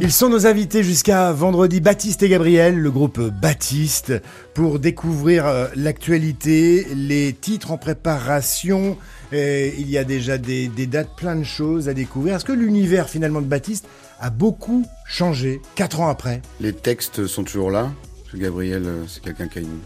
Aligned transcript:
Ils 0.00 0.12
sont 0.12 0.28
nos 0.28 0.46
invités 0.46 0.82
jusqu'à 0.82 1.32
vendredi, 1.32 1.80
Baptiste 1.80 2.22
et 2.22 2.28
Gabriel, 2.28 2.78
le 2.78 2.90
groupe 2.90 3.20
Baptiste, 3.20 4.12
pour 4.54 4.78
découvrir 4.78 5.46
euh, 5.46 5.66
l'actualité, 5.74 6.86
les 6.94 7.32
titres 7.32 7.72
en 7.72 7.78
préparation. 7.78 8.96
Et 9.32 9.74
il 9.78 9.90
y 9.90 9.98
a 9.98 10.04
déjà 10.04 10.38
des, 10.38 10.68
des 10.68 10.86
dates, 10.86 11.16
plein 11.16 11.36
de 11.36 11.42
choses 11.44 11.88
à 11.88 11.94
découvrir. 11.94 12.36
Est-ce 12.36 12.44
que 12.44 12.52
l'univers 12.52 13.08
finalement 13.08 13.40
de 13.40 13.46
Baptiste 13.46 13.86
a 14.20 14.30
beaucoup 14.30 14.86
changé 15.06 15.60
quatre 15.74 16.00
ans 16.00 16.08
après? 16.08 16.42
Les 16.60 16.72
textes 16.72 17.26
sont 17.26 17.44
toujours 17.44 17.70
là. 17.70 17.90
Gabriel, 18.34 18.84
euh, 18.86 19.04
c'est 19.08 19.22
quelqu'un 19.22 19.48
qui 19.48 19.58
a 19.58 19.62
une, 19.62 19.78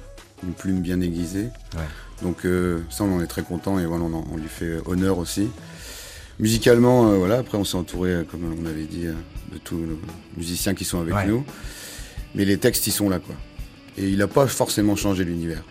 une 0.45 0.53
plume 0.53 0.81
bien 0.81 1.01
aiguisée. 1.01 1.49
Donc 2.23 2.45
euh, 2.45 2.81
ça, 2.91 3.05
on 3.05 3.17
en 3.17 3.23
est 3.23 3.27
très 3.27 3.43
content 3.43 3.79
et 3.79 3.87
voilà, 3.87 4.05
on, 4.05 4.13
en- 4.15 4.25
on 4.33 4.37
lui 4.37 4.49
fait 4.49 4.77
honneur 4.87 5.19
aussi. 5.19 5.49
Musicalement, 6.39 7.11
euh, 7.11 7.17
voilà, 7.17 7.39
après 7.39 7.59
on 7.59 7.65
s'est 7.65 7.77
entouré, 7.77 8.11
euh, 8.11 8.25
comme 8.25 8.41
on 8.61 8.67
avait 8.67 8.85
dit, 8.85 9.07
euh, 9.07 9.13
de 9.53 9.59
tous 9.59 9.77
nos 9.77 9.99
musiciens 10.37 10.75
qui 10.75 10.85
sont 10.85 11.01
avec 11.01 11.15
Ouais. 11.15 11.27
nous. 11.27 11.45
Mais 12.35 12.45
les 12.45 12.57
textes, 12.59 12.87
ils 12.87 12.93
sont 12.93 13.09
là, 13.11 13.19
quoi. 13.19 13.35
Et 13.99 14.09
il 14.09 14.19
n'a 14.19 14.27
pas 14.27 14.47
forcément 14.47 14.97
changé 14.97 15.25
l'univers. 15.25 15.63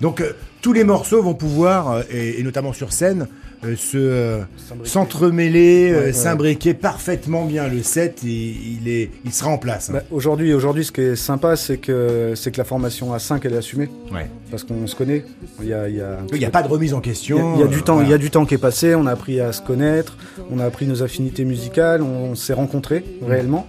Donc 0.00 0.20
euh, 0.20 0.32
tous 0.62 0.72
les 0.72 0.84
morceaux 0.84 1.22
vont 1.22 1.34
pouvoir, 1.34 1.90
euh, 1.92 2.02
et, 2.10 2.40
et 2.40 2.42
notamment 2.42 2.72
sur 2.72 2.92
scène, 2.92 3.26
euh, 3.64 3.74
se 3.76 3.96
euh, 3.98 4.38
s'entremêler, 4.84 5.90
euh, 5.92 5.98
Ouais, 6.00 6.04
ouais. 6.06 6.12
s'imbriquer 6.12 6.74
parfaitement 6.74 7.44
bien. 7.44 7.68
Le 7.68 7.82
set, 7.82 8.20
il, 8.22 8.80
il 8.82 8.88
est, 8.88 9.10
il 9.24 9.32
sera 9.32 9.50
en 9.50 9.58
place. 9.58 9.90
hein. 9.90 9.94
Bah, 9.94 10.02
aujourd'hui, 10.10 10.52
aujourd'hui, 10.54 10.84
ce 10.84 10.92
qui 10.92 11.00
est 11.00 11.16
sympa, 11.16 11.56
c'est 11.56 11.78
que 11.78 12.32
c'est 12.36 12.50
que 12.50 12.58
la 12.58 12.64
formation 12.64 13.12
à 13.12 13.18
5 13.18 13.44
elle 13.44 13.54
est 13.54 13.58
assumée 13.58 13.88
Ouais. 14.12 14.26
parce 14.50 14.64
qu'on 14.64 14.86
se 14.86 14.94
connaît. 14.94 15.24
Il 15.60 15.68
y 15.68 15.72
a, 15.72 15.88
il 15.88 15.96
y 15.96 16.00
a, 16.00 16.18
Il 16.32 16.38
n'y 16.38 16.44
a 16.44 16.50
pas 16.50 16.62
de 16.62 16.68
remise 16.68 16.94
en 16.94 17.00
il 17.00 17.06
y 17.06 17.10
a- 17.10 17.12
question. 17.12 17.54
il 17.56 17.60
y 17.60 17.64
a 17.64 17.66
du 17.66 17.78
euh, 17.78 17.80
temps, 17.80 17.94
voilà. 17.94 18.08
il 18.08 18.10
y 18.12 18.14
a 18.14 18.18
du 18.18 18.30
temps 18.30 18.44
qui 18.46 18.54
est 18.54 18.58
passé. 18.58 18.94
On 18.94 19.06
a 19.06 19.12
appris 19.12 19.40
à 19.40 19.52
se 19.52 19.62
connaître, 19.62 20.16
on 20.50 20.58
a 20.58 20.64
appris 20.64 20.86
nos 20.86 21.02
affinités 21.02 21.44
musicales, 21.44 22.02
on, 22.02 22.34
s'est 22.34 22.52
rencontrés 22.52 23.04
réellement. 23.26 23.66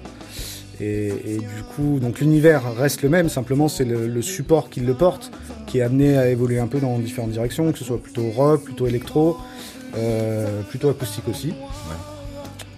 Et, 0.81 1.07
et 1.07 1.37
du 1.37 1.63
coup, 1.75 1.99
donc 1.99 2.19
l'univers 2.19 2.73
reste 2.75 3.01
le 3.01 3.09
même. 3.09 3.27
Simplement, 3.27 3.67
c'est 3.67 3.85
le, 3.85 4.07
le 4.07 4.21
support 4.21 4.69
qui 4.69 4.79
le 4.79 4.93
porte, 4.93 5.31
qui 5.67 5.79
est 5.79 5.81
amené 5.81 6.17
à 6.17 6.29
évoluer 6.29 6.59
un 6.59 6.67
peu 6.67 6.79
dans 6.79 6.97
différentes 6.99 7.31
directions, 7.31 7.71
que 7.71 7.77
ce 7.77 7.83
soit 7.83 8.01
plutôt 8.01 8.29
rock, 8.29 8.63
plutôt 8.63 8.87
électro, 8.87 9.37
euh, 9.97 10.61
plutôt 10.69 10.89
acoustique 10.89 11.27
aussi. 11.27 11.53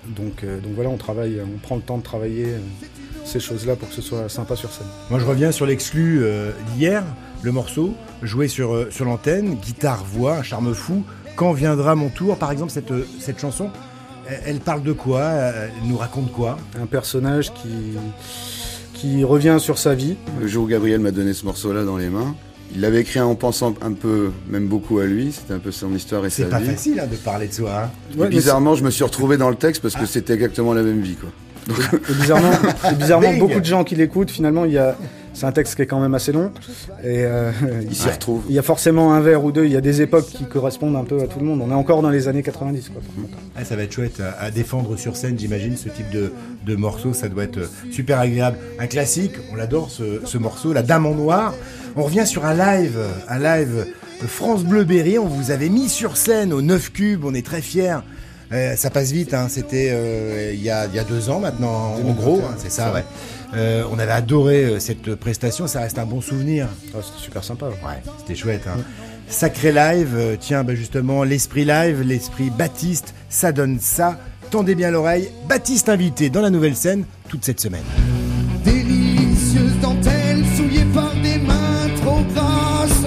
Donc, 0.08 0.44
euh, 0.44 0.60
donc 0.60 0.74
voilà, 0.74 0.90
on 0.90 0.98
travaille, 0.98 1.40
on 1.42 1.60
prend 1.60 1.76
le 1.76 1.84
temps 1.84 1.98
de 2.00 2.04
travailler 2.04 2.46
euh, 2.46 2.58
ces 3.24 3.40
choses-là 3.40 3.76
pour 3.76 3.88
que 3.88 3.94
ce 3.94 4.02
soit 4.02 4.30
sympa 4.30 4.56
sur 4.56 4.72
scène. 4.72 4.88
Moi, 5.12 5.20
je 5.20 5.26
reviens 5.26 5.52
sur 5.52 5.68
l'exclu 5.68 6.26
d'hier, 6.74 7.04
le 7.44 7.52
morceau, 7.52 7.94
joué 8.24 8.48
sur, 8.48 8.88
sur 8.92 9.06
l'antenne, 9.06 9.56
guitare-voix, 9.56 10.38
un 10.38 10.44
charme 10.44 10.74
fou. 10.74 11.04
Quand 11.36 11.54
viendra 11.54 11.96
mon 11.96 12.10
tour, 12.10 12.38
par 12.38 12.52
exemple, 12.52 12.72
cette, 12.72 12.92
cette 13.20 13.40
chanson, 13.40 13.70
elle, 14.46 14.60
parle 14.60 14.84
de 14.84 14.92
quoi? 14.94 15.24
Elle 15.24 15.72
nous 15.88 15.98
raconte 15.98 16.32
quoi? 16.32 16.58
Un 16.82 16.86
personnage 16.86 17.52
qui, 17.54 17.70
qui 18.94 19.24
revient 19.24 19.58
sur 19.60 19.78
sa 19.78 19.96
vie. 19.96 20.16
Le 20.40 20.48
jour 20.48 20.66
où 20.66 20.68
Gabriel 20.68 21.00
m'a 21.00 21.12
donné 21.12 21.34
ce 21.34 21.46
morceau-là 21.46 21.84
dans 21.84 21.98
les 21.98 22.10
mains, 22.10 22.36
il 22.74 22.82
l'avait 22.82 23.02
écrit 23.02 23.20
en 23.20 23.36
pensant 23.36 23.74
un 23.82 23.94
peu, 23.94 24.32
même 24.50 24.68
beaucoup 24.68 25.00
à 25.00 25.06
lui. 25.06 25.32
C'était 25.32 25.54
un 25.54 25.60
peu 25.60 25.72
son 25.72 25.94
histoire 25.94 26.26
et 26.26 26.30
C'est 26.30 26.44
sa 26.44 26.50
pas 26.50 26.60
vie. 26.60 26.70
facile 26.70 27.00
hein, 27.00 27.08
de 27.12 27.18
parler 27.18 27.48
de 27.48 27.54
soi. 27.54 27.84
hein. 27.86 27.90
Ouais, 28.18 28.30
bizarrement, 28.30 28.76
je 28.76 28.84
me 28.84 28.90
suis 28.92 29.04
retrouvé 29.04 29.38
dans 29.38 29.50
le 29.50 29.56
texte 29.56 29.82
parce 29.82 29.96
que 29.96 30.06
c'était 30.06 30.34
exactement 30.34 30.74
la 30.74 30.84
même 30.84 31.02
vie, 31.02 31.16
quoi. 31.16 31.30
Et 32.10 32.14
bizarrement, 32.14 32.52
et 32.90 32.96
bizarrement 32.96 33.30
Bing 33.30 33.40
beaucoup 33.40 33.60
de 33.60 33.66
gens 33.66 33.84
qui 33.84 33.96
l'écoutent, 33.96 34.32
finalement, 34.32 34.66
il 34.66 34.72
y 34.72 34.78
a, 34.80 34.98
c'est 35.34 35.46
un 35.46 35.52
texte 35.52 35.76
qui 35.76 35.82
est 35.82 35.86
quand 35.86 36.00
même 36.00 36.14
assez 36.14 36.32
long. 36.32 36.52
Et 37.04 37.24
euh, 37.26 37.52
Il 37.90 37.96
s'y 37.96 38.10
retrouve. 38.10 38.44
il 38.50 38.56
y 38.56 38.60
a 38.60 38.62
forcément 38.64 39.14
un 39.14 39.22
vers 39.22 39.44
ou 39.44 39.52
deux, 39.52 39.66
il 39.66 39.72
y 39.72 39.78
a 39.78 39.82
des 39.82 40.02
époques 40.02 40.28
qui 40.28 40.46
correspondent 40.46 40.96
un 40.96 41.04
peu 41.04 41.22
à 41.22 41.28
tout 41.28 41.40
le 41.40 41.46
monde. 41.46 41.62
On 41.64 41.72
est 41.72 41.76
encore 41.76 42.02
dans 42.02 42.10
les 42.10 42.28
années 42.28 42.44
90, 42.44 42.90
quoi. 42.90 43.02
par 43.02 43.16
contre. 43.16 43.38
Ah, 43.56 43.66
ça 43.66 43.76
va 43.76 43.84
être 43.84 43.92
chouette 43.94 44.20
à, 44.20 44.44
à 44.44 44.52
défendre 44.52 44.98
sur 44.98 45.16
scène, 45.16 45.38
j'imagine, 45.40 45.78
ce 45.78 45.90
type 45.90 46.10
de, 46.12 46.32
de 46.66 46.76
morceau. 46.76 47.14
Ça 47.14 47.30
doit 47.30 47.44
être 47.44 47.58
euh, 47.58 47.68
super 47.92 48.20
agréable. 48.20 48.58
Un 48.80 48.88
classique, 48.88 49.34
on 49.52 49.56
l'adore 49.56 49.90
ce, 49.90 50.22
ce 50.26 50.38
morceau, 50.38 50.74
La 50.74 50.84
Dame 50.84 51.06
en 51.06 51.16
Noir. 51.16 51.54
On 51.96 52.04
revient 52.04 52.26
sur 52.28 52.46
un 52.46 52.54
live, 52.54 52.98
un 53.28 53.40
live 53.40 53.86
euh, 54.22 54.28
France 54.28 54.64
Bleu 54.64 54.84
Berry. 54.84 55.18
On 55.18 55.26
vous 55.28 55.52
avait 55.52 55.70
mis 55.70 55.90
sur 55.90 56.18
scène 56.18 56.54
au 56.54 56.62
9 56.62 56.92
Cube. 56.92 57.26
On 57.26 57.34
est 57.34 57.46
très 57.46 57.62
fiers. 57.62 57.98
Euh, 58.52 58.76
ça 58.76 58.90
passe 58.90 59.12
vite, 59.12 59.34
hein. 59.34 59.48
c'était 59.50 59.92
euh, 59.94 60.52
il 60.54 60.62
y, 60.62 60.70
a, 60.70 60.86
il 60.86 60.94
y 60.94 61.00
a 61.00 61.06
deux 61.06 61.30
ans 61.30 61.40
maintenant, 61.40 61.96
en 61.96 62.12
gros, 62.12 62.42
hein, 62.44 62.54
c'est 62.58 62.70
ça, 62.70 62.92
ouais. 62.92 63.06
Euh, 63.54 63.84
on 63.92 64.00
avait 64.00 64.12
adoré 64.12 64.64
euh, 64.64 64.80
cette 64.80 65.16
prestation, 65.16 65.68
ça 65.68 65.82
reste 65.82 66.00
un 66.00 66.06
bon 66.06 66.22
souvenir. 66.22 66.68
Ah, 66.94 67.00
c'était 67.04 67.24
super 67.24 67.44
sympa. 67.44 67.68
ouais. 67.68 67.74
Ouais, 67.86 68.02
c'était 68.20 68.36
chouette. 68.36 68.64
Hein. 68.68 68.80
Sacré 69.28 69.72
live, 69.72 70.14
euh, 70.16 70.36
tiens, 70.40 70.64
bah 70.64 70.76
justement, 70.76 71.24
l'esprit 71.24 71.66
live, 71.66 72.02
l'esprit 72.02 72.50
Baptiste, 72.50 73.14
ça 73.30 73.52
donne 73.52 73.80
ça. 73.80 74.18
Tendez 74.52 74.76
bien 74.76 74.92
l'oreille. 74.92 75.30
Baptiste 75.48 75.90
invité 75.90 76.30
dans 76.30 76.42
la 76.42 76.50
nouvelle 76.50 76.76
scène 76.76 77.06
toute 77.30 77.44
cette 77.46 77.60
semaine. 77.62 77.84
Délicieuse 78.66 79.80
dentelle 79.82 80.44
souillée 80.58 80.86
par 80.94 81.14
des 81.16 81.38
mains 81.40 81.90
trop 82.02 82.22
grasses. 82.34 83.06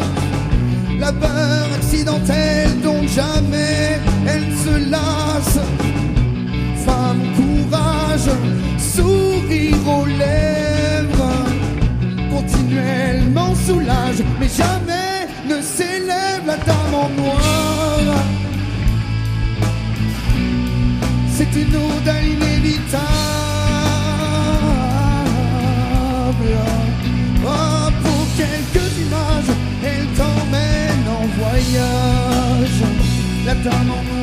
Labeur 0.99 1.69
accidentelle 1.75 2.81
dont 2.83 3.07
jamais 3.07 3.99
elle 4.27 4.57
se 4.57 4.91
lasse. 4.91 5.59
Femme 6.87 7.21
courage, 7.37 8.31
Continuellement 12.31 13.55
soulage, 13.67 14.23
mais 14.41 14.49
jamais 14.49 15.29
ne 15.49 15.61
s'élève 15.61 16.47
la 16.47 16.57
dame 16.57 16.95
en 16.95 17.09
noir. 17.21 18.17
C'est 21.37 21.53
une 21.55 21.77
ode 21.77 22.09
à 22.09 22.21
l'inévitable. 22.21 22.99
Oh, 27.47 27.91
pour 28.03 28.27
quelques 28.39 28.91
images, 29.07 29.53
elle 29.85 30.07
t'emmène 30.17 31.07
en 31.19 31.27
voyage. 31.39 32.81
La 33.45 33.55
dame 33.55 33.91
en 33.91 34.03
noir. 34.03 34.14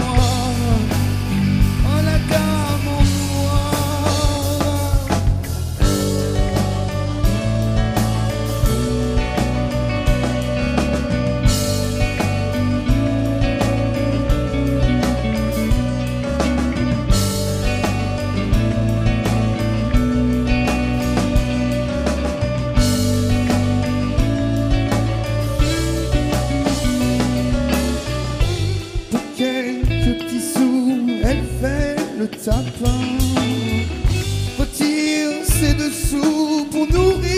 Retire 34.60 35.32
ses 35.46 35.74
dessous 35.74 36.68
pour 36.72 36.88
nourrir 36.88 37.31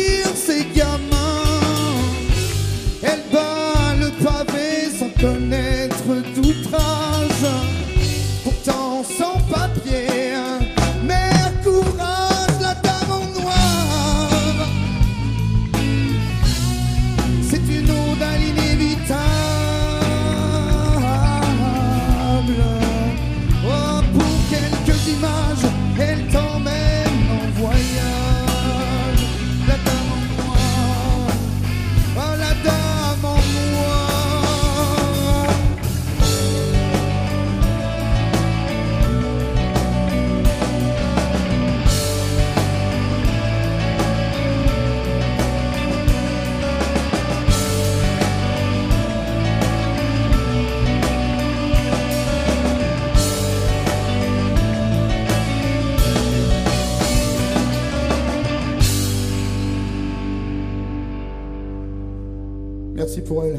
Merci 62.94 63.22
pour 63.22 63.44
elle. 63.44 63.58